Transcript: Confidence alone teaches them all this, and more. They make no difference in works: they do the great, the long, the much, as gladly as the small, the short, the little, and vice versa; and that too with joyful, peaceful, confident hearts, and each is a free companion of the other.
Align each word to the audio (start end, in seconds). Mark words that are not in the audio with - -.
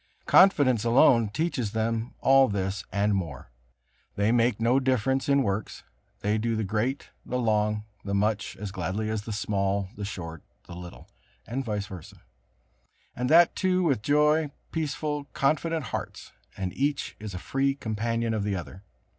Confidence 0.25 0.83
alone 0.83 1.29
teaches 1.29 1.73
them 1.73 2.15
all 2.21 2.47
this, 2.47 2.83
and 2.91 3.13
more. 3.13 3.51
They 4.15 4.31
make 4.31 4.59
no 4.59 4.79
difference 4.79 5.29
in 5.29 5.43
works: 5.43 5.83
they 6.21 6.39
do 6.39 6.55
the 6.55 6.63
great, 6.63 7.11
the 7.23 7.37
long, 7.37 7.83
the 8.03 8.15
much, 8.15 8.57
as 8.57 8.71
gladly 8.71 9.11
as 9.11 9.21
the 9.21 9.31
small, 9.31 9.89
the 9.95 10.03
short, 10.03 10.41
the 10.65 10.73
little, 10.75 11.07
and 11.45 11.63
vice 11.63 11.85
versa; 11.85 12.23
and 13.15 13.29
that 13.29 13.55
too 13.55 13.83
with 13.83 14.01
joyful, 14.01 14.55
peaceful, 14.71 15.25
confident 15.33 15.83
hearts, 15.93 16.31
and 16.57 16.73
each 16.73 17.15
is 17.19 17.35
a 17.35 17.37
free 17.37 17.75
companion 17.75 18.33
of 18.33 18.43
the 18.43 18.55
other. 18.55 18.81